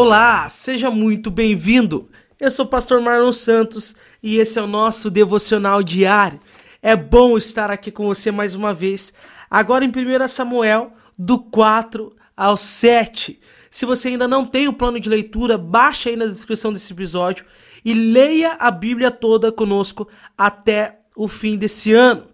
Olá, 0.00 0.48
seja 0.48 0.92
muito 0.92 1.28
bem-vindo. 1.28 2.08
Eu 2.38 2.52
sou 2.52 2.66
o 2.66 2.68
pastor 2.68 3.00
Marlon 3.00 3.32
Santos 3.32 3.96
e 4.22 4.36
esse 4.38 4.56
é 4.56 4.62
o 4.62 4.66
nosso 4.68 5.10
devocional 5.10 5.82
diário. 5.82 6.38
É 6.80 6.94
bom 6.94 7.36
estar 7.36 7.68
aqui 7.68 7.90
com 7.90 8.06
você 8.06 8.30
mais 8.30 8.54
uma 8.54 8.72
vez, 8.72 9.12
agora 9.50 9.84
em 9.84 9.88
1 9.88 10.28
Samuel, 10.28 10.92
do 11.18 11.36
4 11.40 12.14
ao 12.36 12.56
7. 12.56 13.40
Se 13.72 13.84
você 13.84 14.06
ainda 14.06 14.28
não 14.28 14.46
tem 14.46 14.68
o 14.68 14.72
plano 14.72 15.00
de 15.00 15.08
leitura, 15.08 15.58
baixe 15.58 16.10
aí 16.10 16.16
na 16.16 16.26
descrição 16.26 16.72
desse 16.72 16.92
episódio 16.92 17.44
e 17.84 17.92
leia 17.92 18.52
a 18.52 18.70
Bíblia 18.70 19.10
toda 19.10 19.50
conosco 19.50 20.08
até 20.38 21.00
o 21.16 21.26
fim 21.26 21.56
desse 21.56 21.92
ano. 21.92 22.28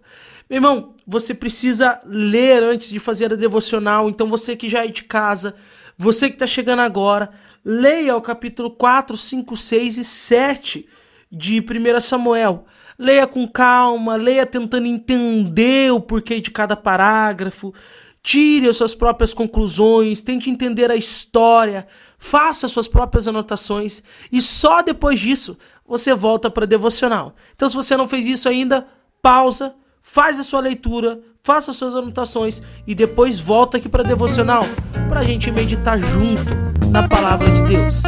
Meu 0.47 0.57
irmão, 0.57 0.93
você 1.07 1.33
precisa 1.33 1.99
ler 2.05 2.61
antes 2.61 2.89
de 2.89 2.99
fazer 2.99 3.33
a 3.33 3.35
devocional, 3.35 4.07
então 4.07 4.29
você 4.29 4.55
que 4.55 4.69
já 4.69 4.85
é 4.85 4.87
de 4.87 5.03
casa, 5.03 5.55
você 5.97 6.29
que 6.29 6.35
está 6.35 6.45
chegando 6.45 6.81
agora, 6.81 7.31
leia 7.65 8.15
o 8.15 8.21
capítulo 8.21 8.69
4, 8.69 9.17
5, 9.17 9.57
6 9.57 9.97
e 9.97 10.05
7 10.05 10.87
de 11.31 11.59
1 11.59 11.99
Samuel. 11.99 12.65
Leia 12.97 13.25
com 13.25 13.47
calma, 13.47 14.15
leia 14.15 14.45
tentando 14.45 14.85
entender 14.85 15.91
o 15.91 15.99
porquê 15.99 16.39
de 16.39 16.51
cada 16.51 16.77
parágrafo, 16.77 17.73
tire 18.21 18.69
as 18.69 18.77
suas 18.77 18.93
próprias 18.93 19.33
conclusões, 19.33 20.21
tente 20.21 20.49
entender 20.49 20.89
a 20.91 20.95
história, 20.95 21.87
faça 22.17 22.67
suas 22.67 22.87
próprias 22.87 23.27
anotações 23.27 24.01
e 24.31 24.41
só 24.41 24.81
depois 24.81 25.19
disso 25.19 25.57
você 25.85 26.13
volta 26.13 26.49
para 26.49 26.65
devocional. 26.65 27.35
Então, 27.53 27.67
se 27.67 27.75
você 27.75 27.97
não 27.97 28.07
fez 28.07 28.27
isso 28.27 28.47
ainda, 28.47 28.87
pausa, 29.21 29.75
faz 30.05 30.39
a 30.39 30.43
sua 30.43 30.61
leitura, 30.61 31.19
faça 31.41 31.71
as 31.71 31.77
suas 31.77 31.95
anotações 31.95 32.61
e 32.85 32.93
depois 32.93 33.39
volta 33.39 33.77
aqui 33.77 33.89
para 33.89 34.03
devocional 34.03 34.63
para 35.09 35.21
a 35.21 35.23
gente 35.23 35.51
meditar 35.51 35.99
junto 35.99 36.89
na 36.91 37.09
palavra 37.09 37.49
de 37.49 37.63
Deus. 37.63 38.03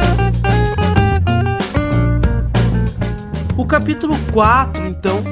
O 3.58 3.66
capítulo 3.66 4.14
4, 4.32 4.86
então, 4.86 5.22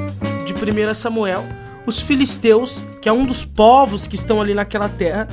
de 0.45 0.53
1 0.53 0.93
Samuel, 0.93 1.43
os 1.85 2.01
filisteus, 2.01 2.83
que 3.01 3.07
é 3.07 3.13
um 3.13 3.25
dos 3.25 3.45
povos 3.45 4.05
que 4.05 4.15
estão 4.15 4.41
ali 4.41 4.53
naquela 4.53 4.89
terra, 4.89 5.27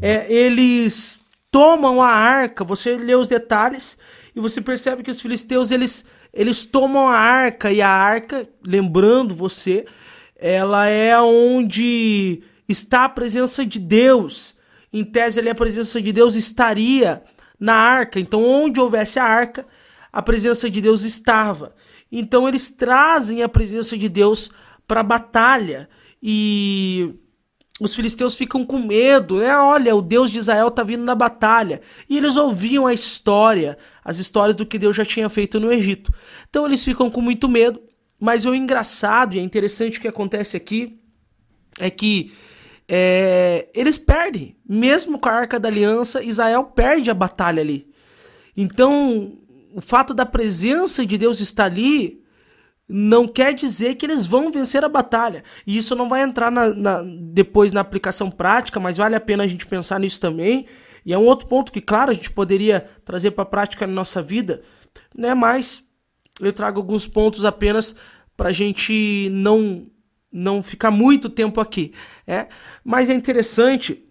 é, 0.00 0.26
eles 0.32 1.20
tomam 1.50 2.00
a 2.00 2.08
arca, 2.08 2.64
você 2.64 2.96
lê 2.96 3.14
os 3.14 3.28
detalhes 3.28 3.98
e 4.34 4.40
você 4.40 4.60
percebe 4.60 5.02
que 5.02 5.10
os 5.10 5.20
filisteus 5.20 5.70
eles, 5.70 6.06
eles 6.32 6.64
tomam 6.64 7.06
a 7.06 7.18
arca 7.18 7.70
e 7.70 7.82
a 7.82 7.90
arca, 7.90 8.48
lembrando 8.64 9.34
você, 9.34 9.84
ela 10.42 10.88
é 10.88 11.16
onde 11.20 12.42
está 12.68 13.04
a 13.04 13.08
presença 13.08 13.64
de 13.64 13.78
Deus. 13.78 14.56
Em 14.92 15.04
tese, 15.04 15.38
ali 15.38 15.48
a 15.48 15.54
presença 15.54 16.02
de 16.02 16.10
Deus 16.10 16.34
estaria 16.34 17.22
na 17.60 17.74
arca. 17.74 18.18
Então, 18.18 18.42
onde 18.42 18.80
houvesse 18.80 19.20
a 19.20 19.24
arca, 19.24 19.64
a 20.12 20.20
presença 20.20 20.68
de 20.68 20.80
Deus 20.80 21.04
estava. 21.04 21.72
Então, 22.10 22.48
eles 22.48 22.70
trazem 22.70 23.44
a 23.44 23.48
presença 23.48 23.96
de 23.96 24.08
Deus 24.08 24.50
para 24.84 24.98
a 24.98 25.04
batalha. 25.04 25.88
E 26.20 27.14
os 27.80 27.94
filisteus 27.94 28.34
ficam 28.34 28.66
com 28.66 28.80
medo, 28.80 29.38
né? 29.38 29.56
Olha, 29.56 29.94
o 29.94 30.02
Deus 30.02 30.28
de 30.28 30.38
Israel 30.38 30.68
está 30.68 30.82
vindo 30.82 31.04
na 31.04 31.14
batalha. 31.14 31.80
E 32.10 32.18
eles 32.18 32.36
ouviam 32.36 32.84
a 32.84 32.92
história, 32.92 33.78
as 34.04 34.18
histórias 34.18 34.56
do 34.56 34.66
que 34.66 34.76
Deus 34.76 34.96
já 34.96 35.04
tinha 35.04 35.28
feito 35.28 35.60
no 35.60 35.72
Egito. 35.72 36.12
Então 36.50 36.66
eles 36.66 36.82
ficam 36.82 37.08
com 37.08 37.20
muito 37.20 37.48
medo 37.48 37.80
mas 38.22 38.46
o 38.46 38.54
engraçado 38.54 39.34
e 39.34 39.40
é 39.40 39.42
interessante 39.42 39.98
que 39.98 40.06
acontece 40.06 40.56
aqui 40.56 40.96
é 41.80 41.90
que 41.90 42.32
é, 42.86 43.68
eles 43.74 43.98
perdem. 43.98 44.56
Mesmo 44.64 45.18
com 45.18 45.28
a 45.28 45.32
Arca 45.32 45.58
da 45.58 45.68
Aliança, 45.68 46.22
Israel 46.22 46.62
perde 46.62 47.10
a 47.10 47.14
batalha 47.14 47.60
ali. 47.60 47.90
Então, 48.56 49.36
o 49.74 49.80
fato 49.80 50.14
da 50.14 50.24
presença 50.24 51.04
de 51.04 51.18
Deus 51.18 51.40
estar 51.40 51.64
ali 51.64 52.22
não 52.88 53.26
quer 53.26 53.54
dizer 53.54 53.96
que 53.96 54.06
eles 54.06 54.24
vão 54.24 54.52
vencer 54.52 54.84
a 54.84 54.88
batalha. 54.88 55.42
E 55.66 55.76
isso 55.76 55.96
não 55.96 56.08
vai 56.08 56.22
entrar 56.22 56.52
na, 56.52 56.72
na, 56.72 57.02
depois 57.02 57.72
na 57.72 57.80
aplicação 57.80 58.30
prática, 58.30 58.78
mas 58.78 58.98
vale 58.98 59.16
a 59.16 59.20
pena 59.20 59.42
a 59.42 59.48
gente 59.48 59.66
pensar 59.66 59.98
nisso 59.98 60.20
também. 60.20 60.66
E 61.04 61.12
é 61.12 61.18
um 61.18 61.24
outro 61.24 61.48
ponto 61.48 61.72
que, 61.72 61.80
claro, 61.80 62.12
a 62.12 62.14
gente 62.14 62.30
poderia 62.30 62.88
trazer 63.04 63.32
para 63.32 63.42
a 63.42 63.46
prática 63.46 63.84
na 63.84 63.92
nossa 63.92 64.22
vida, 64.22 64.62
né? 65.12 65.34
Mas 65.34 65.90
eu 66.40 66.52
trago 66.52 66.78
alguns 66.78 67.06
pontos 67.06 67.44
apenas 67.44 67.94
para 68.36 68.48
a 68.48 68.52
gente 68.52 69.28
não 69.30 69.86
não 70.34 70.62
ficar 70.62 70.90
muito 70.90 71.28
tempo 71.28 71.60
aqui, 71.60 71.92
é. 72.26 72.48
Mas 72.82 73.10
é 73.10 73.12
interessante, 73.12 74.02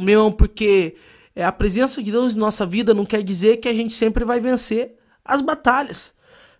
meu, 0.00 0.32
porque 0.32 0.96
é, 1.36 1.44
a 1.44 1.52
presença 1.52 2.02
de 2.02 2.10
Deus 2.10 2.34
em 2.34 2.38
nossa 2.38 2.66
vida 2.66 2.92
não 2.92 3.04
quer 3.04 3.22
dizer 3.22 3.58
que 3.58 3.68
a 3.68 3.72
gente 3.72 3.94
sempre 3.94 4.24
vai 4.24 4.40
vencer 4.40 4.96
as 5.24 5.40
batalhas, 5.40 6.12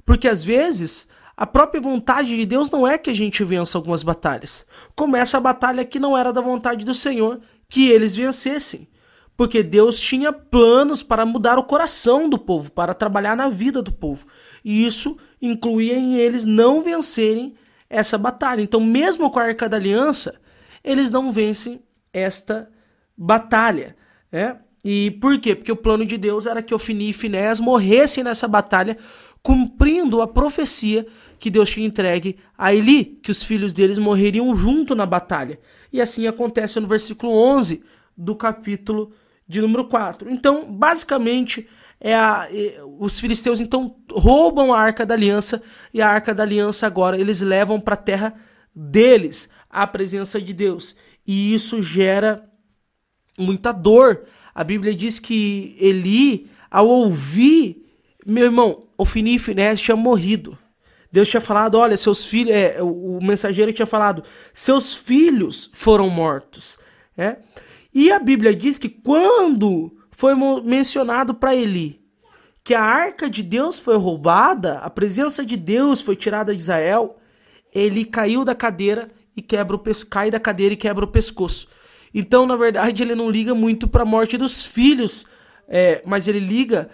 porque 0.04 0.28
às 0.28 0.44
vezes 0.44 1.09
a 1.37 1.44
própria 1.44 1.81
vontade 1.81 2.28
de 2.28 2.47
Deus 2.47 2.71
não 2.71 2.87
é 2.87 2.97
que 2.97 3.10
a 3.10 3.15
gente 3.15 3.43
vença 3.43 3.77
algumas 3.77 4.04
batalhas, 4.04 4.65
como 4.94 5.16
essa 5.16 5.41
batalha 5.41 5.84
que 5.84 5.99
não 5.99 6.16
era 6.16 6.33
da 6.33 6.41
vontade 6.41 6.84
do 6.84 6.94
Senhor 6.94 7.41
que 7.69 7.91
eles 7.91 8.15
vencessem. 8.15 8.87
Porque 9.37 9.62
Deus 9.62 10.00
tinha 10.00 10.33
planos 10.33 11.03
para 11.03 11.27
mudar 11.27 11.59
o 11.59 11.65
coração 11.65 12.28
do 12.28 12.39
povo, 12.39 12.71
para 12.71 12.95
trabalhar 12.95 13.37
na 13.37 13.49
vida 13.49 13.83
do 13.83 13.93
povo. 13.93 14.27
E 14.65 14.87
isso 14.87 15.17
incluía 15.43 15.97
em 15.97 16.17
eles 16.17 16.45
não 16.45 16.83
vencerem 16.83 17.55
essa 17.91 18.17
batalha. 18.17 18.62
Então, 18.62 18.81
mesmo 18.81 19.31
com 19.31 19.39
a 19.39 19.45
Arca 19.45 19.69
da 19.69 19.77
Aliança, 19.77 20.41
eles 20.83 21.11
não 21.11 21.33
vencem 21.33 21.83
esta 22.12 22.71
batalha. 23.17 23.97
Né? 24.31 24.56
E 24.84 25.11
por 25.12 25.39
quê? 25.39 25.55
Porque 25.55 25.72
o 25.72 25.77
plano 25.77 26.05
de 26.05 26.19
Deus 26.19 26.47
era 26.47 26.62
que 26.62 26.75
Ofni 26.75 27.11
e 27.11 27.12
Finés 27.12 27.59
morressem 27.59 28.22
nessa 28.22 28.47
batalha, 28.47 28.99
cumprindo 29.43 30.22
a 30.22 30.28
profecia 30.28 31.06
que 31.39 31.51
Deus 31.51 31.71
tinha 31.71 31.87
entregue 31.87 32.39
a 32.56 32.72
Eli, 32.72 33.05
que 33.22 33.31
os 33.31 33.43
filhos 33.43 33.72
deles 33.72 33.99
morreriam 33.99 34.55
junto 34.55 34.95
na 34.95 35.06
batalha. 35.06 35.59
E 35.93 36.01
assim 36.01 36.27
acontece 36.27 36.78
no 36.81 36.87
versículo 36.87 37.33
11 37.33 37.83
do 38.16 38.34
capítulo 38.37 39.12
de 39.47 39.60
número 39.60 39.87
4. 39.87 40.31
Então, 40.31 40.72
basicamente, 40.72 41.69
é 42.00 42.15
a, 42.15 42.49
é, 42.50 42.81
os 42.99 43.19
filisteus 43.19 43.60
então 43.60 43.97
roubam 44.10 44.72
a 44.72 44.81
Arca 44.81 45.06
da 45.06 45.15
Aliança 45.15 45.62
e 45.93 46.03
a 46.03 46.09
Arca 46.09 46.34
da 46.34 46.43
Aliança 46.43 46.87
agora 46.87 47.19
eles 47.19 47.41
levam 47.41 47.81
para 47.81 47.94
a 47.94 47.97
terra 47.97 48.34
deles 48.75 49.49
a 49.71 49.87
presença 49.87 50.41
de 50.41 50.53
Deus. 50.53 50.97
E 51.27 51.54
isso 51.54 51.83
gera 51.83 52.47
muita 53.38 53.72
dor. 53.72 54.25
A 54.54 54.62
Bíblia 54.62 54.94
diz 54.94 55.19
que 55.19 55.77
Eli, 55.81 56.50
ao 56.71 56.87
ouvir, 56.87 57.84
meu 58.27 58.44
irmão, 58.44 58.88
Ofini 58.97 59.37
e 59.37 59.38
Finés 59.38 59.81
tinha 59.81 59.97
morrido. 59.97 60.59
Deus 61.10 61.28
tinha 61.28 61.41
falado, 61.41 61.77
olha, 61.77 61.97
seus 61.97 62.27
filhos, 62.27 62.53
é, 62.53 62.83
o 62.83 63.21
mensageiro 63.22 63.72
tinha 63.72 63.87
falado, 63.87 64.25
seus 64.53 64.94
filhos 64.94 65.71
foram 65.72 66.10
mortos. 66.10 66.77
É? 67.16 67.37
E 67.94 68.10
a 68.10 68.19
Bíblia 68.19 68.55
diz 68.55 68.77
que 68.77 68.88
quando 68.88 69.97
foi 70.10 70.34
mencionado 70.62 71.34
para 71.34 71.55
Eli 71.55 72.05
que 72.65 72.75
a 72.75 72.82
arca 72.82 73.28
de 73.28 73.43
Deus 73.43 73.78
foi 73.78 73.97
roubada, 73.99 74.78
a 74.78 74.88
presença 74.88 75.44
de 75.44 75.55
Deus 75.55 76.00
foi 76.00 76.16
tirada 76.16 76.54
de 76.54 76.62
Israel, 76.62 77.19
ele 77.75 78.06
caiu 78.06 78.43
da 78.43 78.54
cadeira 78.54 79.09
e 79.37 79.43
quebra 79.43 79.77
o 79.77 79.83
cai 80.09 80.31
da 80.31 80.41
cadeira 80.41 80.72
e 80.72 80.77
quebra 80.77 81.04
o 81.04 81.09
pescoço. 81.09 81.69
Então, 82.15 82.47
na 82.47 82.56
verdade, 82.56 83.03
ele 83.03 83.15
não 83.15 83.28
liga 83.28 83.54
muito 83.54 83.87
para 83.87 84.03
a 84.03 84.06
morte 84.06 84.38
dos 84.38 84.65
filhos, 84.65 85.27
é, 85.69 86.00
mas 86.06 86.27
ele 86.27 86.41
liga 86.41 86.88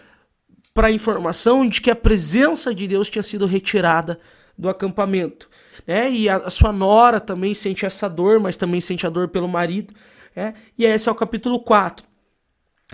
para 0.75 0.89
a 0.89 0.93
informação 0.93 1.69
de 1.69 1.81
que 1.81 1.91
a 1.91 1.97
presença 1.97 2.75
de 2.75 2.89
Deus 2.89 3.09
tinha 3.09 3.22
sido 3.22 3.47
retirada 3.47 4.19
do 4.59 4.69
acampamento. 4.69 5.49
Né? 5.87 6.10
E 6.10 6.28
a, 6.28 6.37
a 6.37 6.50
sua 6.50 6.72
nora 6.72 7.21
também 7.21 7.54
sente 7.54 7.86
essa 7.86 8.09
dor, 8.09 8.41
mas 8.41 8.57
também 8.57 8.80
sente 8.80 9.07
a 9.07 9.10
dor 9.10 9.28
pelo 9.28 9.47
marido. 9.47 9.95
É? 10.34 10.54
E 10.78 10.84
esse 10.84 11.09
é 11.09 11.12
o 11.12 11.15
capítulo 11.15 11.60
4. 11.60 12.06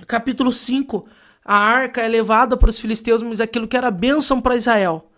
Capítulo 0.06 0.52
5, 0.52 1.06
a 1.44 1.56
arca 1.56 2.02
é 2.02 2.08
levada 2.08 2.56
para 2.56 2.70
os 2.70 2.78
filisteus, 2.78 3.22
mas 3.22 3.40
aquilo 3.40 3.68
que 3.68 3.76
era 3.76 3.90
bênção 3.90 4.40
para 4.40 4.56
Israel, 4.56 5.10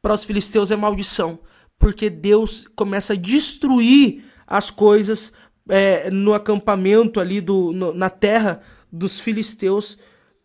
para 0.00 0.14
os 0.14 0.24
filisteus 0.24 0.70
é 0.70 0.76
maldição, 0.76 1.38
porque 1.78 2.08
Deus 2.08 2.66
começa 2.76 3.14
a 3.14 3.16
destruir 3.16 4.24
as 4.46 4.70
coisas 4.70 5.32
é, 5.68 6.10
no 6.10 6.34
acampamento 6.34 7.18
ali 7.18 7.40
do, 7.40 7.72
no, 7.72 7.94
na 7.94 8.10
terra 8.10 8.60
dos 8.92 9.18
filisteus, 9.18 9.98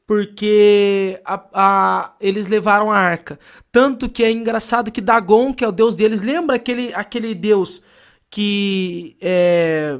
porque 0.07 1.19
a, 1.25 1.45
a, 1.53 2.15
eles 2.19 2.47
levaram 2.47 2.91
a 2.91 2.97
arca. 2.97 3.39
Tanto 3.71 4.07
que 4.07 4.23
é 4.23 4.31
engraçado 4.31 4.91
que 4.91 5.01
Dagon, 5.01 5.53
que 5.53 5.63
é 5.63 5.67
o 5.67 5.71
deus 5.71 5.95
deles, 5.95 6.21
lembra 6.21 6.55
aquele, 6.55 6.93
aquele 6.93 7.33
deus 7.33 7.81
que 8.29 9.17
é, 9.19 9.99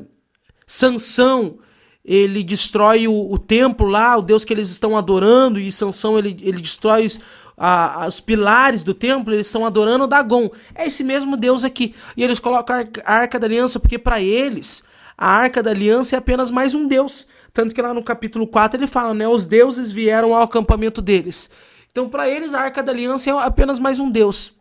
Sansão 0.66 1.60
ele 2.04 2.44
destrói 2.44 3.08
o, 3.08 3.32
o, 3.32 3.40
templo 3.40 3.88
lá, 3.88 4.16
o 4.16 4.22
Deus 4.22 4.46
que 4.46 4.54
eles 4.54 4.70
estão 4.70 4.96
adorando, 4.96 5.60
e 5.60 5.72
Sansão 5.72 6.20
ele, 6.20 6.38
ele 6.42 6.62
destrói 6.62 7.08
os, 7.08 7.20
a, 7.58 8.06
os 8.08 8.20
pilares 8.20 8.84
do 8.84 8.94
templo, 8.94 9.34
eles 9.34 9.48
estão 9.48 9.66
adorando 9.66 10.06
Dagon. 10.06 10.52
É 10.76 10.86
esse 10.86 11.04
mesmo 11.04 11.36
Deus 11.36 11.64
aqui. 11.64 11.96
E 12.16 12.24
eles 12.24 12.40
colocam 12.40 12.76
a 13.04 13.14
Arca 13.14 13.40
da 13.40 13.48
Aliança 13.48 13.80
porque 13.80 13.98
para 13.98 14.22
eles 14.22 14.84
a 15.18 15.28
Arca 15.28 15.64
da 15.64 15.72
Aliança 15.72 16.16
é 16.16 16.20
apenas 16.20 16.52
mais 16.52 16.76
um 16.76 16.88
Deus. 16.88 17.28
Tanto 17.54 17.74
que 17.74 17.82
lá 17.82 17.94
no 17.94 18.04
capítulo 18.04 18.46
4 18.46 18.80
ele 18.80 18.88
fala, 18.88 19.14
né? 19.14 19.28
Os 19.28 19.46
deuses 19.46 19.92
vieram 19.92 20.36
ao 20.36 20.44
acampamento 20.44 21.02
deles. 21.02 21.50
Então, 21.90 22.10
para 22.10 22.28
eles, 22.30 22.54
a 22.54 22.60
Arca 22.60 22.84
da 22.84 22.92
Aliança 22.92 23.30
é 23.30 23.34
apenas 23.34 23.80
mais 23.80 24.00
um 24.00 24.12
deus, 24.12 24.54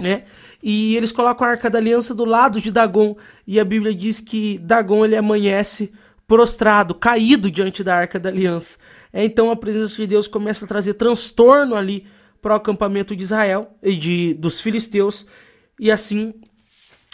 né? 0.00 0.24
E 0.62 0.96
eles 0.96 1.10
colocam 1.10 1.46
a 1.46 1.50
Arca 1.50 1.68
da 1.68 1.78
Aliança 1.78 2.14
do 2.14 2.24
lado 2.24 2.60
de 2.60 2.70
Dagon, 2.70 3.16
e 3.46 3.58
a 3.58 3.64
Bíblia 3.64 3.94
diz 3.94 4.20
que 4.20 4.58
Dagon 4.58 5.04
ele 5.04 5.16
amanhece 5.16 5.92
prostrado, 6.26 6.94
caído 6.94 7.50
diante 7.50 7.82
da 7.82 7.96
Arca 7.96 8.18
da 8.18 8.28
Aliança. 8.28 8.78
É, 9.12 9.24
então 9.24 9.50
a 9.50 9.56
presença 9.56 9.96
de 9.96 10.06
Deus 10.06 10.28
começa 10.28 10.64
a 10.64 10.68
trazer 10.68 10.94
transtorno 10.94 11.74
ali 11.74 12.06
para 12.40 12.54
o 12.54 12.56
acampamento 12.56 13.14
de 13.14 13.22
Israel 13.22 13.76
e 13.82 13.94
de 13.94 14.34
dos 14.34 14.60
filisteus, 14.60 15.26
e 15.78 15.90
assim 15.90 16.34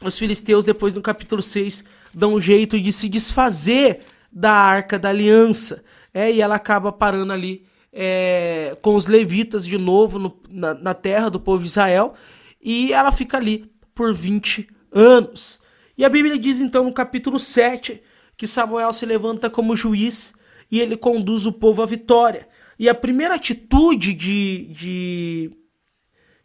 os 0.02 0.18
filisteus 0.18 0.64
depois 0.64 0.94
no 0.94 1.02
capítulo 1.02 1.42
6 1.42 1.84
dão 2.14 2.34
um 2.34 2.40
jeito 2.40 2.80
de 2.80 2.92
se 2.92 3.08
desfazer 3.08 4.00
da 4.30 4.52
Arca 4.52 4.98
da 4.98 5.08
Aliança, 5.08 5.82
é, 6.14 6.30
e 6.30 6.40
ela 6.40 6.54
acaba 6.54 6.92
parando 6.92 7.32
ali 7.32 7.66
é, 7.92 8.76
com 8.80 8.94
os 8.94 9.06
levitas 9.06 9.64
de 9.64 9.76
novo 9.76 10.18
no, 10.18 10.40
na, 10.48 10.74
na, 10.74 10.94
terra 10.94 11.28
do 11.28 11.40
povo 11.40 11.62
de 11.62 11.68
Israel 11.68 12.14
e 12.60 12.92
ela 12.92 13.12
fica 13.12 13.36
ali 13.36 13.70
por 13.94 14.12
20 14.12 14.68
anos. 14.92 15.60
E 15.96 16.04
a 16.04 16.08
Bíblia 16.08 16.38
diz 16.38 16.60
então 16.60 16.84
no 16.84 16.92
capítulo 16.92 17.38
7 17.38 18.02
que 18.36 18.46
Samuel 18.46 18.92
se 18.92 19.04
levanta 19.04 19.50
como 19.50 19.74
juiz 19.74 20.32
e 20.70 20.80
ele 20.80 20.96
conduz 20.96 21.46
o 21.46 21.52
povo 21.52 21.82
à 21.82 21.86
vitória. 21.86 22.48
E 22.78 22.88
a 22.88 22.94
primeira 22.94 23.34
atitude 23.34 24.14
de, 24.14 24.66
de, 24.72 25.50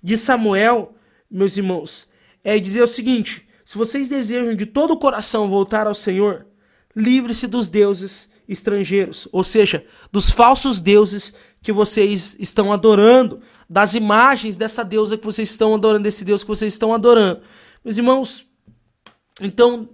de 0.01 0.17
Samuel, 0.17 0.95
meus 1.29 1.55
irmãos, 1.55 2.09
é 2.43 2.57
dizer 2.57 2.81
o 2.81 2.87
seguinte: 2.87 3.47
se 3.63 3.77
vocês 3.77 4.09
desejam 4.09 4.55
de 4.55 4.65
todo 4.65 4.91
o 4.91 4.97
coração 4.97 5.47
voltar 5.47 5.85
ao 5.85 5.93
Senhor, 5.93 6.47
livre-se 6.95 7.45
dos 7.45 7.69
deuses 7.69 8.32
estrangeiros, 8.47 9.27
ou 9.31 9.43
seja, 9.43 9.85
dos 10.11 10.29
falsos 10.29 10.81
deuses 10.81 11.33
que 11.61 11.71
vocês 11.71 12.35
estão 12.39 12.73
adorando, 12.73 13.41
das 13.69 13.93
imagens 13.93 14.57
dessa 14.57 14.83
deusa 14.83 15.17
que 15.17 15.25
vocês 15.25 15.49
estão 15.49 15.73
adorando, 15.73 16.03
desse 16.03 16.25
Deus 16.25 16.43
que 16.43 16.49
vocês 16.49 16.73
estão 16.73 16.93
adorando. 16.93 17.41
Meus 17.83 17.97
irmãos, 17.97 18.45
então 19.41 19.87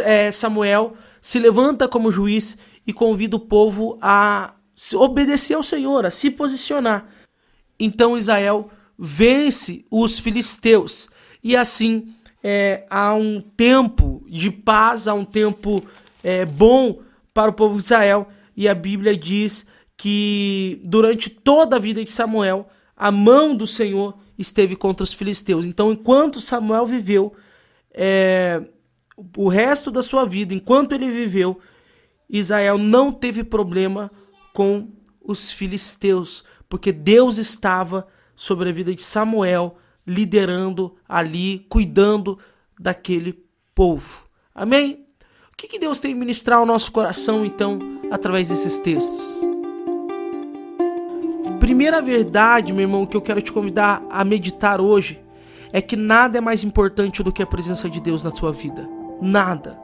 é, 0.00 0.30
Samuel 0.30 0.96
se 1.20 1.38
levanta 1.38 1.88
como 1.88 2.10
juiz 2.10 2.58
e 2.86 2.92
convida 2.92 3.36
o 3.36 3.40
povo 3.40 3.98
a 4.02 4.54
obedecer 4.94 5.54
ao 5.54 5.62
Senhor, 5.62 6.04
a 6.04 6.10
se 6.10 6.30
posicionar. 6.30 7.06
Então 7.78 8.18
Israel 8.18 8.70
vence 8.98 9.84
os 9.90 10.18
filisteus 10.18 11.08
e 11.42 11.56
assim 11.56 12.14
é, 12.42 12.84
há 12.90 13.14
um 13.14 13.40
tempo 13.40 14.24
de 14.28 14.50
paz, 14.50 15.06
há 15.06 15.14
um 15.14 15.24
tempo 15.24 15.82
é, 16.22 16.44
bom 16.44 17.00
para 17.32 17.50
o 17.50 17.54
povo 17.54 17.76
de 17.76 17.84
Israel. 17.84 18.28
E 18.56 18.68
a 18.68 18.74
Bíblia 18.74 19.16
diz 19.16 19.66
que 19.96 20.80
durante 20.84 21.30
toda 21.30 21.76
a 21.76 21.78
vida 21.78 22.04
de 22.04 22.10
Samuel, 22.10 22.68
a 22.96 23.10
mão 23.10 23.56
do 23.56 23.66
Senhor 23.66 24.16
esteve 24.38 24.76
contra 24.76 25.04
os 25.04 25.12
filisteus. 25.12 25.64
Então, 25.64 25.92
enquanto 25.92 26.40
Samuel 26.40 26.86
viveu, 26.86 27.32
é, 27.92 28.62
o 29.36 29.48
resto 29.48 29.90
da 29.90 30.02
sua 30.02 30.24
vida, 30.24 30.54
enquanto 30.54 30.92
ele 30.92 31.10
viveu, 31.10 31.60
Israel 32.28 32.78
não 32.78 33.12
teve 33.12 33.44
problema 33.44 34.10
com 34.52 34.88
os 35.20 35.52
filisteus, 35.52 36.44
porque 36.68 36.92
Deus 36.92 37.38
estava 37.38 38.06
sobre 38.34 38.70
a 38.70 38.72
vida 38.72 38.94
de 38.94 39.02
Samuel, 39.02 39.76
liderando 40.06 40.96
ali, 41.08 41.66
cuidando 41.68 42.38
daquele 42.78 43.44
povo. 43.74 44.24
Amém? 44.54 45.06
Que, 45.62 45.68
que 45.68 45.78
Deus 45.78 46.00
tem 46.00 46.12
ministrar 46.12 46.58
ao 46.58 46.66
nosso 46.66 46.90
coração, 46.90 47.46
então, 47.46 47.78
através 48.10 48.48
desses 48.48 48.78
textos? 48.78 49.46
Primeira 51.60 52.02
verdade, 52.02 52.72
meu 52.72 52.82
irmão, 52.82 53.06
que 53.06 53.16
eu 53.16 53.20
quero 53.20 53.40
te 53.40 53.52
convidar 53.52 54.02
a 54.10 54.24
meditar 54.24 54.80
hoje 54.80 55.20
é 55.72 55.80
que 55.80 55.94
nada 55.94 56.36
é 56.36 56.40
mais 56.40 56.64
importante 56.64 57.22
do 57.22 57.30
que 57.30 57.44
a 57.44 57.46
presença 57.46 57.88
de 57.88 58.00
Deus 58.00 58.24
na 58.24 58.32
tua 58.32 58.50
vida. 58.50 58.88
Nada. 59.20 59.78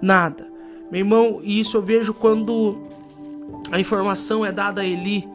Nada. 0.00 0.46
Meu 0.92 1.00
irmão, 1.00 1.40
e 1.42 1.58
isso 1.58 1.76
eu 1.76 1.82
vejo 1.82 2.14
quando 2.14 2.78
a 3.72 3.80
informação 3.80 4.46
é 4.46 4.52
dada 4.52 4.82
a 4.82 4.86
Eli 4.86 5.28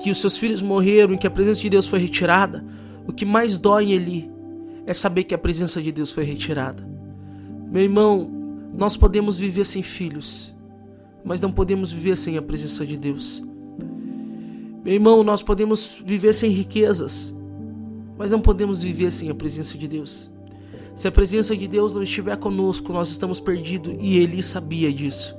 que 0.00 0.08
os 0.08 0.20
seus 0.20 0.38
filhos 0.38 0.62
morreram 0.62 1.14
e 1.14 1.18
que 1.18 1.26
a 1.26 1.30
presença 1.32 1.60
de 1.60 1.68
Deus 1.68 1.88
foi 1.88 1.98
retirada. 1.98 2.64
O 3.08 3.12
que 3.12 3.24
mais 3.24 3.58
dói 3.58 3.86
em 3.86 3.92
Eli 3.94 4.30
é 4.86 4.94
saber 4.94 5.24
que 5.24 5.34
a 5.34 5.38
presença 5.38 5.82
de 5.82 5.90
Deus 5.90 6.12
foi 6.12 6.22
retirada. 6.22 6.88
Meu 7.68 7.82
irmão, 7.82 8.33
nós 8.76 8.96
podemos 8.96 9.38
viver 9.38 9.64
sem 9.64 9.82
filhos, 9.82 10.54
mas 11.24 11.40
não 11.40 11.52
podemos 11.52 11.92
viver 11.92 12.16
sem 12.16 12.36
a 12.36 12.42
presença 12.42 12.84
de 12.84 12.96
Deus. 12.96 13.42
Meu 14.84 14.94
irmão, 14.94 15.22
nós 15.22 15.42
podemos 15.42 16.02
viver 16.04 16.32
sem 16.32 16.50
riquezas, 16.50 17.34
mas 18.18 18.30
não 18.30 18.40
podemos 18.40 18.82
viver 18.82 19.10
sem 19.10 19.30
a 19.30 19.34
presença 19.34 19.78
de 19.78 19.86
Deus. 19.86 20.30
Se 20.94 21.08
a 21.08 21.12
presença 21.12 21.56
de 21.56 21.66
Deus 21.66 21.94
não 21.94 22.02
estiver 22.02 22.36
conosco, 22.36 22.92
nós 22.92 23.08
estamos 23.08 23.40
perdidos 23.40 23.96
e 24.00 24.18
ele 24.18 24.42
sabia 24.42 24.92
disso. 24.92 25.34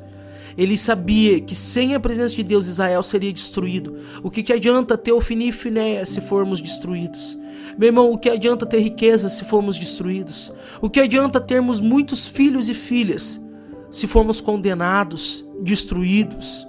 Ele 0.57 0.77
sabia 0.77 1.39
que 1.41 1.53
sem 1.53 1.93
a 1.93 1.99
presença 1.99 2.35
de 2.35 2.43
Deus 2.43 2.67
Israel 2.67 3.03
seria 3.03 3.31
destruído. 3.31 3.97
O 4.23 4.31
que, 4.31 4.41
que 4.41 4.53
adianta 4.53 4.97
ter 4.97 5.11
Ofni 5.11 5.49
e 5.49 6.05
se 6.05 6.21
formos 6.21 6.61
destruídos? 6.61 7.37
Meu 7.77 7.87
irmão, 7.87 8.11
o 8.11 8.17
que 8.17 8.29
adianta 8.29 8.65
ter 8.65 8.79
riqueza 8.79 9.29
se 9.29 9.43
formos 9.43 9.77
destruídos? 9.77 10.53
O 10.81 10.89
que 10.89 10.99
adianta 10.99 11.41
termos 11.41 11.79
muitos 11.79 12.25
filhos 12.25 12.69
e 12.69 12.73
filhas 12.73 13.41
se 13.91 14.07
formos 14.07 14.39
condenados, 14.39 15.45
destruídos? 15.61 16.67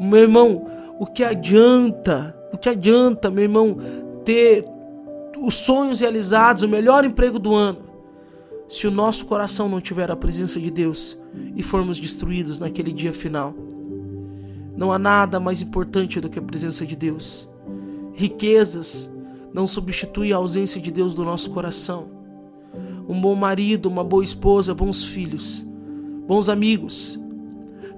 Meu 0.00 0.20
irmão, 0.20 0.66
o 0.98 1.06
que 1.06 1.22
adianta? 1.22 2.34
O 2.52 2.56
que 2.56 2.68
adianta, 2.68 3.30
meu 3.30 3.44
irmão, 3.44 3.76
ter 4.24 4.64
os 5.38 5.54
sonhos 5.54 6.00
realizados, 6.00 6.62
o 6.62 6.68
melhor 6.68 7.04
emprego 7.04 7.38
do 7.38 7.54
ano, 7.54 7.80
se 8.68 8.86
o 8.86 8.90
nosso 8.90 9.26
coração 9.26 9.68
não 9.68 9.80
tiver 9.80 10.10
a 10.10 10.16
presença 10.16 10.58
de 10.58 10.70
Deus 10.70 11.18
e 11.54 11.62
formos 11.62 11.98
destruídos 11.98 12.58
naquele 12.58 12.92
dia 12.92 13.12
final? 13.12 13.54
Não 14.74 14.90
há 14.90 14.98
nada 14.98 15.38
mais 15.38 15.60
importante 15.60 16.20
do 16.20 16.30
que 16.30 16.38
a 16.38 16.42
presença 16.42 16.86
de 16.86 16.96
Deus. 16.96 17.50
Riquezas, 18.14 19.11
não 19.52 19.66
substitui 19.66 20.32
a 20.32 20.36
ausência 20.36 20.80
de 20.80 20.90
Deus 20.90 21.14
do 21.14 21.24
nosso 21.24 21.50
coração. 21.50 22.06
Um 23.08 23.20
bom 23.20 23.34
marido, 23.34 23.88
uma 23.88 24.02
boa 24.02 24.24
esposa, 24.24 24.74
bons 24.74 25.04
filhos, 25.04 25.64
bons 26.26 26.48
amigos, 26.48 27.20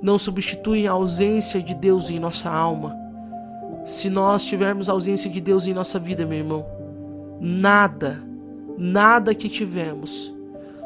não 0.02 0.18
substituem 0.18 0.88
a 0.88 0.92
ausência 0.92 1.62
de 1.62 1.74
Deus 1.74 2.10
em 2.10 2.18
nossa 2.18 2.50
alma. 2.50 2.96
Se 3.84 4.10
nós 4.10 4.44
tivermos 4.44 4.88
a 4.88 4.92
ausência 4.92 5.30
de 5.30 5.40
Deus 5.40 5.66
em 5.66 5.74
nossa 5.74 5.98
vida, 5.98 6.26
meu 6.26 6.38
irmão, 6.38 6.66
nada, 7.40 8.22
nada 8.76 9.34
que 9.34 9.48
tivermos 9.48 10.34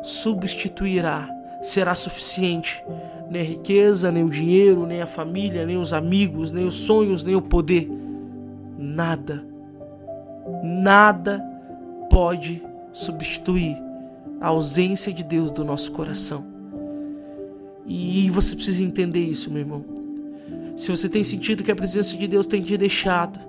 substituirá, 0.02 1.28
será 1.62 1.94
suficiente. 1.94 2.82
Nem 3.30 3.42
a 3.42 3.44
riqueza, 3.44 4.10
nem 4.10 4.24
o 4.24 4.30
dinheiro, 4.30 4.86
nem 4.86 5.02
a 5.02 5.06
família, 5.06 5.64
nem 5.64 5.76
os 5.76 5.92
amigos, 5.92 6.50
nem 6.50 6.66
os 6.66 6.74
sonhos, 6.74 7.24
nem 7.24 7.36
o 7.36 7.42
poder. 7.42 7.88
Nada 8.78 9.44
Nada 10.62 11.40
pode 12.10 12.62
substituir 12.92 13.76
a 14.40 14.48
ausência 14.48 15.12
de 15.12 15.22
Deus 15.24 15.50
do 15.52 15.64
nosso 15.64 15.92
coração. 15.92 16.44
E 17.86 18.28
você 18.30 18.54
precisa 18.54 18.82
entender 18.82 19.24
isso, 19.24 19.50
meu 19.50 19.60
irmão. 19.60 19.84
Se 20.76 20.90
você 20.90 21.08
tem 21.08 21.24
sentido 21.24 21.64
que 21.64 21.72
a 21.72 21.76
presença 21.76 22.16
de 22.16 22.28
Deus 22.28 22.46
tem 22.46 22.62
te 22.62 22.76
deixado, 22.76 23.40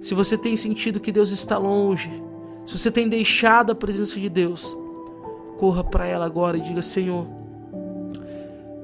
se 0.00 0.14
você 0.14 0.38
tem 0.38 0.56
sentido 0.56 1.00
que 1.00 1.12
Deus 1.12 1.30
está 1.30 1.58
longe, 1.58 2.10
se 2.64 2.78
você 2.78 2.90
tem 2.90 3.08
deixado 3.08 3.72
a 3.72 3.74
presença 3.74 4.18
de 4.18 4.28
Deus, 4.28 4.76
corra 5.58 5.82
para 5.84 6.06
ela 6.06 6.24
agora 6.24 6.56
e 6.56 6.60
diga: 6.60 6.82
Senhor, 6.82 7.26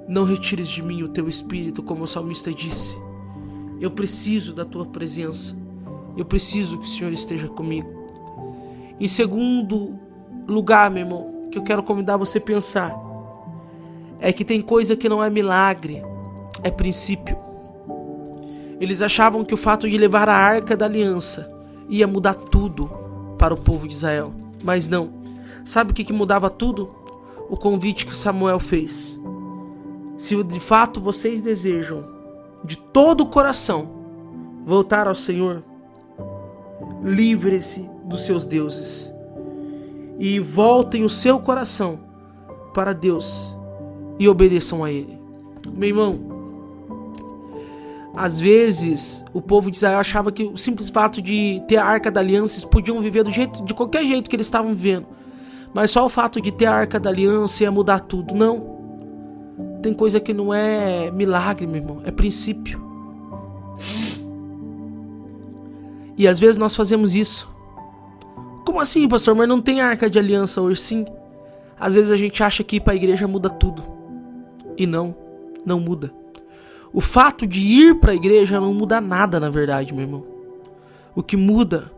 não 0.08 0.24
retires 0.24 0.68
de 0.68 0.82
mim 0.82 1.02
o 1.02 1.08
teu 1.08 1.28
espírito, 1.28 1.82
como 1.82 2.02
o 2.02 2.06
salmista 2.06 2.52
disse. 2.52 2.98
Eu 3.80 3.90
preciso 3.90 4.52
da 4.52 4.64
tua 4.64 4.84
presença. 4.84 5.56
Eu 6.16 6.24
preciso 6.24 6.78
que 6.78 6.84
o 6.84 6.88
Senhor 6.88 7.12
esteja 7.12 7.48
comigo. 7.48 7.88
Em 8.98 9.08
segundo 9.08 9.98
lugar, 10.46 10.90
meu 10.90 11.04
irmão, 11.04 11.48
que 11.50 11.58
eu 11.58 11.62
quero 11.62 11.82
convidar 11.82 12.16
você 12.16 12.38
a 12.38 12.42
pensar 12.42 13.10
é 14.20 14.32
que 14.32 14.44
tem 14.44 14.60
coisa 14.60 14.96
que 14.96 15.08
não 15.08 15.24
é 15.24 15.30
milagre, 15.30 16.02
é 16.62 16.70
princípio. 16.70 17.38
Eles 18.78 19.00
achavam 19.00 19.44
que 19.44 19.54
o 19.54 19.58
fato 19.58 19.88
de 19.88 19.96
levar 19.96 20.28
a 20.28 20.36
arca 20.36 20.76
da 20.76 20.84
aliança 20.86 21.50
ia 21.88 22.06
mudar 22.06 22.34
tudo 22.34 22.90
para 23.38 23.54
o 23.54 23.60
povo 23.60 23.88
de 23.88 23.94
Israel, 23.94 24.32
mas 24.62 24.86
não. 24.86 25.12
Sabe 25.64 25.90
o 25.92 25.94
que, 25.94 26.04
que 26.04 26.12
mudava 26.12 26.50
tudo? 26.50 26.94
O 27.48 27.56
convite 27.56 28.06
que 28.06 28.14
Samuel 28.14 28.58
fez. 28.58 29.20
Se 30.16 30.42
de 30.44 30.60
fato 30.60 31.00
vocês 31.00 31.40
desejam, 31.40 32.04
de 32.62 32.76
todo 32.76 33.22
o 33.22 33.26
coração, 33.26 33.88
voltar 34.64 35.08
ao 35.08 35.14
Senhor, 35.14 35.64
livre-se 37.02 37.88
dos 38.04 38.22
seus 38.22 38.44
deuses 38.44 39.12
e 40.18 40.38
voltem 40.38 41.04
o 41.04 41.08
seu 41.08 41.40
coração 41.40 42.00
para 42.74 42.92
Deus 42.92 43.54
e 44.18 44.28
obedeçam 44.28 44.84
a 44.84 44.90
Ele. 44.90 45.18
Meu 45.72 45.88
irmão, 45.88 46.20
às 48.14 48.38
vezes 48.38 49.24
o 49.32 49.40
povo 49.40 49.70
de 49.70 49.76
Israel 49.76 49.98
achava 49.98 50.30
que 50.30 50.44
o 50.44 50.56
simples 50.56 50.90
fato 50.90 51.22
de 51.22 51.62
ter 51.66 51.76
a 51.76 51.84
arca 51.84 52.10
da 52.10 52.20
aliança 52.20 52.54
eles 52.54 52.64
podiam 52.64 53.00
viver 53.00 53.22
do 53.22 53.30
jeito, 53.30 53.64
de 53.64 53.72
qualquer 53.72 54.04
jeito 54.04 54.28
que 54.28 54.36
eles 54.36 54.46
estavam 54.46 54.74
vivendo. 54.74 55.06
Mas 55.72 55.90
só 55.90 56.04
o 56.04 56.08
fato 56.08 56.40
de 56.40 56.50
ter 56.50 56.66
a 56.66 56.74
arca 56.74 56.98
da 56.98 57.08
aliança 57.08 57.62
ia 57.62 57.70
mudar 57.70 58.00
tudo. 58.00 58.34
Não. 58.34 58.78
Tem 59.82 59.94
coisa 59.94 60.20
que 60.20 60.34
não 60.34 60.52
é 60.52 61.10
milagre, 61.10 61.66
meu 61.66 61.76
irmão, 61.76 62.02
é 62.04 62.10
princípio. 62.10 62.82
E 66.20 66.28
às 66.28 66.38
vezes 66.38 66.58
nós 66.58 66.76
fazemos 66.76 67.16
isso. 67.16 67.48
Como 68.66 68.78
assim, 68.78 69.08
pastor? 69.08 69.34
Mas 69.34 69.48
não 69.48 69.58
tem 69.58 69.80
arca 69.80 70.10
de 70.10 70.18
aliança 70.18 70.60
hoje, 70.60 70.78
sim. 70.78 71.06
Às 71.78 71.94
vezes 71.94 72.12
a 72.12 72.16
gente 72.16 72.42
acha 72.42 72.62
que 72.62 72.76
ir 72.76 72.80
para 72.80 72.92
a 72.92 72.96
igreja 72.96 73.26
muda 73.26 73.48
tudo. 73.48 73.82
E 74.76 74.86
não, 74.86 75.16
não 75.64 75.80
muda. 75.80 76.12
O 76.92 77.00
fato 77.00 77.46
de 77.46 77.60
ir 77.60 78.00
para 78.00 78.12
a 78.12 78.14
igreja 78.14 78.60
não 78.60 78.74
muda 78.74 79.00
nada, 79.00 79.40
na 79.40 79.48
verdade, 79.48 79.94
meu 79.94 80.02
irmão. 80.02 80.26
O 81.14 81.22
que 81.22 81.38
muda 81.38 81.90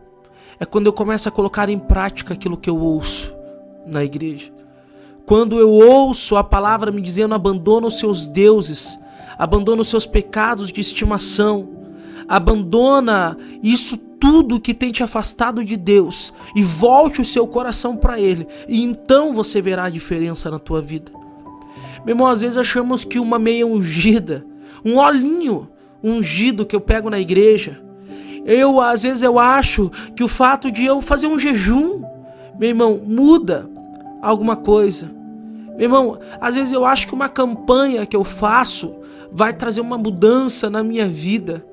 é 0.57 0.63
quando 0.63 0.85
eu 0.85 0.93
começo 0.93 1.27
a 1.27 1.31
colocar 1.31 1.67
em 1.67 1.77
prática 1.77 2.33
aquilo 2.33 2.55
que 2.55 2.69
eu 2.69 2.77
ouço 2.77 3.35
na 3.85 4.05
igreja. 4.05 4.53
Quando 5.25 5.59
eu 5.59 5.69
ouço 5.69 6.37
a 6.37 6.45
palavra 6.45 6.93
me 6.93 7.01
dizendo 7.01 7.35
abandona 7.35 7.87
os 7.87 7.99
seus 7.99 8.29
deuses, 8.29 8.97
abandona 9.37 9.81
os 9.81 9.89
seus 9.89 10.05
pecados 10.05 10.71
de 10.71 10.79
estimação, 10.79 11.67
abandona 12.25 13.37
isso 13.61 13.97
tudo 14.23 14.57
que 14.57 14.73
tem 14.73 14.89
te 14.89 15.03
afastado 15.03 15.65
de 15.65 15.75
Deus 15.75 16.33
e 16.55 16.63
volte 16.63 17.19
o 17.19 17.25
seu 17.25 17.45
coração 17.45 17.97
para 17.97 18.17
Ele, 18.17 18.47
e 18.69 18.81
então 18.81 19.33
você 19.33 19.61
verá 19.61 19.83
a 19.83 19.89
diferença 19.89 20.49
na 20.49 20.57
tua 20.57 20.81
vida. 20.81 21.11
Meu 22.05 22.13
irmão, 22.13 22.27
às 22.27 22.39
vezes 22.39 22.55
achamos 22.55 23.03
que 23.03 23.19
uma 23.19 23.37
meia 23.37 23.67
ungida, 23.67 24.45
um 24.85 24.95
olhinho 24.97 25.67
ungido 26.01 26.65
que 26.65 26.73
eu 26.73 26.79
pego 26.79 27.09
na 27.09 27.19
igreja, 27.19 27.83
eu 28.45 28.79
às 28.79 29.03
vezes 29.03 29.21
eu 29.23 29.37
acho 29.37 29.91
que 30.15 30.23
o 30.23 30.29
fato 30.29 30.71
de 30.71 30.85
eu 30.85 31.01
fazer 31.01 31.27
um 31.27 31.37
jejum, 31.37 32.01
meu 32.57 32.69
irmão, 32.69 33.01
muda 33.05 33.69
alguma 34.21 34.55
coisa. 34.55 35.11
Meu 35.75 35.81
irmão, 35.81 36.17
às 36.39 36.55
vezes 36.55 36.71
eu 36.71 36.85
acho 36.85 37.07
que 37.07 37.13
uma 37.13 37.27
campanha 37.27 38.05
que 38.05 38.15
eu 38.15 38.23
faço 38.23 38.95
vai 39.33 39.51
trazer 39.51 39.81
uma 39.81 39.97
mudança 39.97 40.69
na 40.69 40.81
minha 40.81 41.09
vida. 41.09 41.65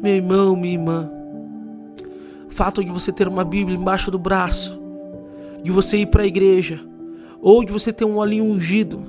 Meu 0.00 0.14
irmão, 0.14 0.54
minha 0.54 0.74
irmã, 0.74 1.10
o 2.48 2.52
fato 2.52 2.84
de 2.84 2.90
você 2.90 3.10
ter 3.10 3.26
uma 3.26 3.44
Bíblia 3.44 3.76
embaixo 3.76 4.12
do 4.12 4.18
braço, 4.18 4.78
de 5.62 5.72
você 5.72 5.98
ir 5.98 6.06
para 6.06 6.22
a 6.22 6.26
igreja, 6.26 6.80
ou 7.42 7.64
de 7.64 7.72
você 7.72 7.92
ter 7.92 8.04
um 8.04 8.16
olhinho 8.16 8.44
ungido, 8.44 9.04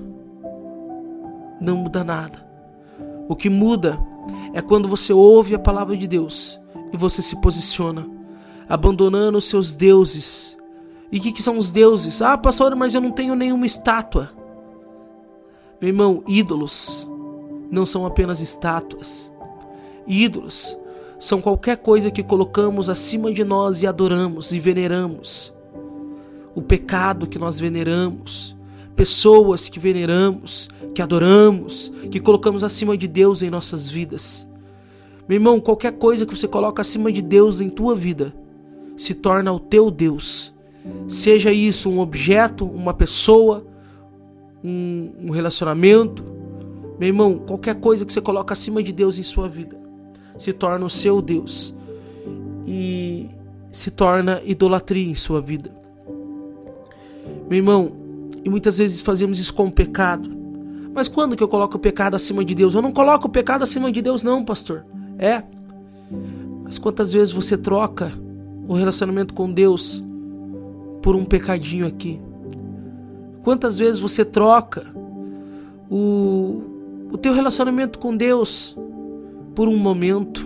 não 1.62 1.77
muda 1.77 2.03
nada. 2.03 2.43
O 3.27 3.36
que 3.36 3.50
muda 3.50 4.00
é 4.53 4.62
quando 4.62 4.88
você 4.88 5.13
ouve 5.13 5.53
a 5.53 5.60
palavra 5.60 5.96
de 5.96 6.08
Deus 6.08 6.60
e 6.91 6.98
você 6.98 7.22
se 7.22 7.39
posiciona, 7.39 8.08
abandonando 8.67 9.38
os 9.38 9.46
seus 9.46 9.75
deuses. 9.75 10.58
E 11.12 11.19
o 11.19 11.22
que, 11.22 11.31
que 11.31 11.43
são 11.43 11.58
os 11.58 11.72
deuses? 11.72 12.19
Ah, 12.22 12.36
pastor, 12.36 12.75
mas 12.75 12.96
eu 12.96 13.01
não 13.01 13.12
tenho 13.12 13.36
nenhuma 13.36 13.67
estátua. 13.67 14.31
Meu 15.79 15.89
irmão, 15.89 16.24
ídolos 16.27 17.08
não 17.69 17.86
são 17.86 18.08
apenas 18.08 18.39
estátuas. 18.39 19.31
Ídolos 20.09 20.75
são 21.19 21.39
qualquer 21.39 21.77
coisa 21.77 22.09
que 22.09 22.23
colocamos 22.23 22.89
acima 22.89 23.31
de 23.31 23.43
nós 23.43 23.83
e 23.83 23.87
adoramos 23.87 24.51
e 24.51 24.59
veneramos. 24.59 25.53
O 26.55 26.63
pecado 26.63 27.27
que 27.27 27.37
nós 27.37 27.59
veneramos, 27.59 28.55
pessoas 28.95 29.69
que 29.69 29.79
veneramos, 29.79 30.67
que 30.95 31.01
adoramos, 31.01 31.93
que 32.09 32.19
colocamos 32.19 32.63
acima 32.63 32.97
de 32.97 33.07
Deus 33.07 33.43
em 33.43 33.51
nossas 33.51 33.85
vidas. 33.85 34.47
Meu 35.27 35.35
irmão, 35.35 35.59
qualquer 35.59 35.91
coisa 35.91 36.25
que 36.25 36.35
você 36.35 36.47
coloca 36.47 36.81
acima 36.81 37.11
de 37.11 37.21
Deus 37.21 37.61
em 37.61 37.69
tua 37.69 37.95
vida 37.95 38.33
se 38.97 39.13
torna 39.13 39.53
o 39.53 39.59
teu 39.59 39.91
Deus. 39.91 40.51
Seja 41.07 41.51
isso 41.51 41.87
um 41.87 41.99
objeto, 41.99 42.65
uma 42.65 42.95
pessoa, 42.95 43.63
um, 44.63 45.29
relacionamento. 45.29 46.23
Meu 46.97 47.07
irmão, 47.07 47.37
qualquer 47.45 47.75
coisa 47.75 48.05
que 48.05 48.11
você 48.11 48.21
coloca 48.21 48.53
acima 48.53 48.81
de 48.81 48.91
Deus 48.91 49.19
em 49.19 49.23
sua 49.23 49.47
vida 49.47 49.78
se 50.39 50.53
torna 50.53 50.86
o 50.86 50.89
seu 50.89 51.22
Deus 51.22 51.75
e 52.65 53.29
se 53.72 53.91
torna 53.91 54.41
idolatria 54.46 55.08
em 55.08 55.13
sua 55.13 55.41
vida. 55.41 55.69
Meu 57.50 57.58
irmão, 57.58 57.91
e 58.43 58.50
muitas 58.50 58.77
vezes 58.77 59.01
fazemos 59.01 59.38
isso 59.38 59.53
com 59.53 59.67
o 59.67 59.72
pecado. 59.72 60.29
Mas 60.93 61.08
quando 61.08 61.36
que 61.36 61.43
eu 61.43 61.48
coloco 61.48 61.77
o 61.77 61.79
pecado 61.79 62.15
acima 62.15 62.43
de 62.43 62.55
Deus? 62.55 62.74
Eu 62.74 62.81
não 62.81 62.91
coloco 62.91 63.27
o 63.27 63.29
pecado 63.29 63.63
acima 63.63 63.91
de 63.91 64.01
Deus, 64.01 64.24
não, 64.24 64.43
pastor. 64.43 64.86
É. 65.17 65.43
Mas 66.63 66.77
quantas 66.77 67.12
vezes 67.12 67.34
você 67.34 67.58
troca 67.58 68.12
o 68.67 68.74
relacionamento 68.74 69.34
com 69.34 69.51
Deus 69.51 70.03
por 71.01 71.15
um 71.15 71.25
pecadinho 71.25 71.86
aqui? 71.86 72.19
Quantas 73.43 73.77
vezes 73.77 74.00
você 74.00 74.24
troca 74.24 74.86
o, 75.89 76.63
o 77.12 77.17
teu 77.17 77.34
relacionamento 77.34 78.00
com 78.00 78.15
Deus 78.15 78.77
por 79.56 79.68
um 79.68 79.77
momento 79.77 80.46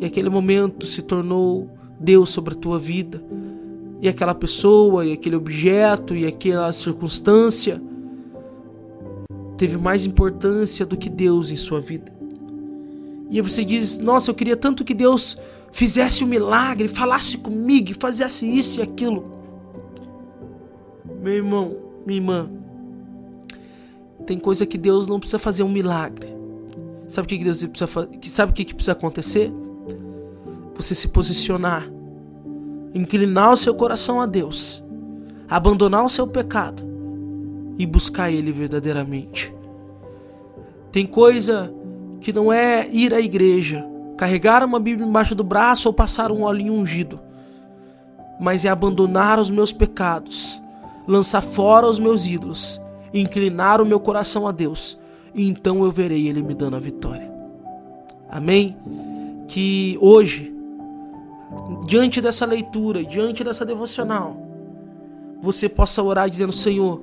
e 0.00 0.04
aquele 0.04 0.28
momento 0.28 0.86
se 0.86 1.02
tornou 1.02 1.70
Deus 1.98 2.30
sobre 2.30 2.54
a 2.54 2.56
tua 2.56 2.78
vida 2.78 3.20
e 4.00 4.08
aquela 4.08 4.34
pessoa 4.34 5.06
e 5.06 5.12
aquele 5.12 5.36
objeto 5.36 6.14
e 6.14 6.26
aquela 6.26 6.72
circunstância 6.72 7.80
teve 9.56 9.76
mais 9.76 10.04
importância 10.04 10.84
do 10.84 10.96
que 10.96 11.08
Deus 11.08 11.50
em 11.50 11.56
sua 11.56 11.80
vida. 11.80 12.12
E 13.30 13.40
você 13.40 13.64
diz: 13.64 13.98
Nossa, 13.98 14.30
eu 14.30 14.34
queria 14.34 14.56
tanto 14.56 14.84
que 14.84 14.94
Deus 14.94 15.38
fizesse 15.72 16.22
um 16.22 16.26
milagre, 16.26 16.86
falasse 16.86 17.38
comigo, 17.38 17.92
fizesse 17.98 18.46
isso 18.46 18.80
e 18.80 18.82
aquilo. 18.82 19.24
Meu 21.22 21.32
irmão, 21.32 21.76
minha 22.06 22.18
irmã, 22.18 22.50
tem 24.26 24.38
coisa 24.38 24.66
que 24.66 24.76
Deus 24.76 25.08
não 25.08 25.18
precisa 25.18 25.38
fazer 25.38 25.62
um 25.62 25.68
milagre. 25.68 26.28
Sabe 27.14 27.26
o 27.26 27.28
que 27.28 27.44
Deus 27.44 27.64
precisa 27.64 27.86
fazer? 27.86 28.08
Sabe 28.24 28.50
o 28.50 28.54
que 28.56 28.74
precisa 28.74 28.90
acontecer? 28.90 29.52
Você 30.74 30.96
se 30.96 31.06
posicionar, 31.06 31.88
inclinar 32.92 33.52
o 33.52 33.56
seu 33.56 33.72
coração 33.72 34.20
a 34.20 34.26
Deus, 34.26 34.82
abandonar 35.48 36.04
o 36.04 36.08
seu 36.08 36.26
pecado 36.26 36.82
e 37.78 37.86
buscar 37.86 38.32
Ele 38.32 38.50
verdadeiramente. 38.50 39.54
Tem 40.90 41.06
coisa 41.06 41.72
que 42.20 42.32
não 42.32 42.52
é 42.52 42.88
ir 42.90 43.14
à 43.14 43.20
igreja, 43.20 43.86
carregar 44.16 44.64
uma 44.64 44.80
Bíblia 44.80 45.06
embaixo 45.06 45.36
do 45.36 45.44
braço 45.44 45.88
ou 45.88 45.94
passar 45.94 46.32
um 46.32 46.42
olhinho 46.42 46.72
ungido, 46.72 47.20
mas 48.40 48.64
é 48.64 48.68
abandonar 48.68 49.38
os 49.38 49.52
meus 49.52 49.72
pecados, 49.72 50.60
lançar 51.06 51.42
fora 51.42 51.86
os 51.86 52.00
meus 52.00 52.26
ídolos, 52.26 52.80
inclinar 53.12 53.80
o 53.80 53.86
meu 53.86 54.00
coração 54.00 54.48
a 54.48 54.50
Deus 54.50 54.98
e 55.34 55.48
então 55.48 55.84
eu 55.84 55.90
verei 55.90 56.28
Ele 56.28 56.42
me 56.42 56.54
dando 56.54 56.76
a 56.76 56.80
vitória. 56.80 57.30
Amém? 58.30 58.76
Que 59.48 59.98
hoje, 60.00 60.54
diante 61.86 62.20
dessa 62.20 62.46
leitura, 62.46 63.04
diante 63.04 63.42
dessa 63.42 63.64
devocional, 63.64 64.36
você 65.40 65.68
possa 65.68 66.02
orar 66.02 66.30
dizendo: 66.30 66.52
Senhor, 66.52 67.02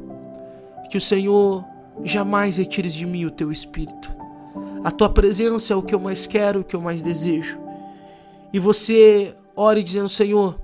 que 0.89 0.97
o 0.97 1.01
Senhor 1.01 1.63
jamais 2.03 2.57
retires 2.57 2.93
de 2.93 3.05
mim 3.05 3.25
o 3.25 3.31
teu 3.31 3.51
espírito. 3.51 4.11
A 4.83 4.89
tua 4.89 5.09
presença 5.09 5.73
é 5.73 5.75
o 5.75 5.83
que 5.83 5.93
eu 5.93 5.99
mais 5.99 6.25
quero, 6.25 6.61
o 6.61 6.63
que 6.63 6.75
eu 6.75 6.81
mais 6.81 7.01
desejo. 7.01 7.59
E 8.51 8.59
você 8.59 9.35
ore 9.55 9.83
dizendo: 9.83 10.09
Senhor, 10.09 10.59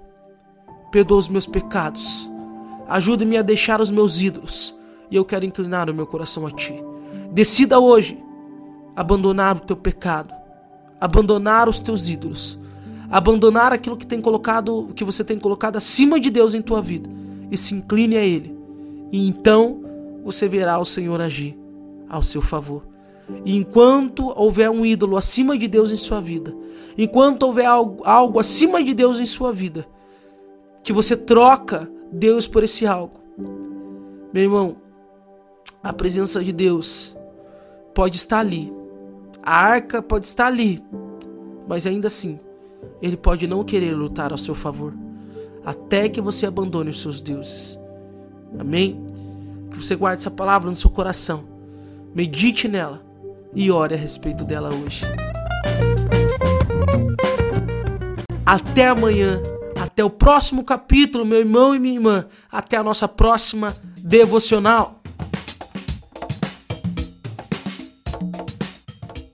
perdoa 0.92 1.20
os 1.20 1.30
meus 1.30 1.46
pecados, 1.46 2.30
ajude-me 2.88 3.38
a 3.38 3.42
deixar 3.42 3.80
os 3.80 3.92
meus 3.92 4.20
ídolos, 4.20 4.76
e 5.12 5.16
eu 5.16 5.24
quero 5.24 5.46
inclinar 5.46 5.90
o 5.90 5.94
meu 5.94 6.08
coração 6.08 6.48
a 6.48 6.52
ti. 6.52 6.74
Decida 7.38 7.80
hoje 7.80 8.18
abandonar 8.96 9.58
o 9.58 9.60
teu 9.60 9.78
pecado, 9.78 10.34
abandonar 11.00 11.70
os 11.70 11.80
teus 11.80 12.10
ídolos, 12.10 12.60
abandonar 13.12 13.72
aquilo 13.72 13.96
que 13.96 14.08
tem 14.08 14.20
colocado, 14.20 14.90
que 14.96 15.04
você 15.04 15.24
tem 15.24 15.38
colocado 15.38 15.76
acima 15.76 16.20
de 16.20 16.32
Deus 16.32 16.56
em 16.56 16.64
tua 16.64 16.82
vida 16.82 17.08
e 17.52 17.56
se 17.56 17.76
incline 17.76 18.18
a 18.18 18.26
ele. 18.26 18.58
E 19.12 19.30
então 19.30 19.84
você 20.26 20.48
verá 20.48 20.80
o 20.80 20.84
Senhor 20.84 21.22
agir 21.22 21.56
ao 22.10 22.24
seu 22.24 22.42
favor. 22.42 22.88
E 23.46 23.56
enquanto 23.56 24.34
houver 24.36 24.72
um 24.72 24.84
ídolo 24.84 25.16
acima 25.16 25.56
de 25.56 25.68
Deus 25.68 25.92
em 25.92 25.96
sua 25.96 26.20
vida, 26.20 26.56
enquanto 26.98 27.44
houver 27.44 27.68
algo, 27.68 28.04
algo 28.04 28.40
acima 28.40 28.84
de 28.84 28.96
Deus 28.96 29.20
em 29.20 29.28
sua 29.28 29.54
vida, 29.54 29.88
que 30.82 30.92
você 30.92 31.16
troca 31.16 31.88
Deus 32.12 32.48
por 32.48 32.64
esse 32.64 32.88
algo, 32.88 33.20
meu 34.34 34.42
irmão, 34.42 34.78
a 35.84 35.94
presença 35.94 36.44
de 36.44 36.52
Deus 36.52 37.16
pode 37.98 38.16
estar 38.16 38.38
ali. 38.38 38.72
A 39.42 39.56
arca 39.56 40.04
pode 40.04 40.28
estar 40.28 40.46
ali. 40.46 40.84
Mas 41.68 41.88
ainda 41.88 42.10
assim, 42.10 42.38
ele 43.02 43.18
pode 43.18 43.48
não 43.48 43.64
querer 43.64 43.96
lutar 43.96 44.32
ao 44.32 44.38
seu 44.38 44.54
favor. 44.54 44.94
Até 45.66 46.08
que 46.08 46.22
você 46.22 46.46
abandone 46.46 46.92
os 46.92 47.02
seus 47.02 47.24
deuses. 47.24 47.76
Amém? 48.60 49.04
Que 49.72 49.78
você 49.78 49.96
guarde 49.96 50.20
essa 50.22 50.30
palavra 50.30 50.70
no 50.70 50.76
seu 50.76 50.92
coração. 50.92 51.46
Medite 52.14 52.68
nela. 52.68 53.04
e 53.56 53.72
ore 53.72 53.96
a 53.96 53.98
respeito 53.98 54.44
dela 54.44 54.70
hoje. 54.70 55.02
Até 58.46 58.90
amanhã, 58.90 59.42
até 59.82 60.04
o 60.04 60.10
próximo 60.12 60.64
capítulo, 60.64 61.26
meu 61.26 61.40
irmão 61.40 61.74
e 61.74 61.80
minha 61.80 61.96
irmã. 61.96 62.26
Até 62.52 62.78
a 62.78 62.84
nossa 62.84 63.08
próxima 63.08 63.76
devocional. 63.98 64.97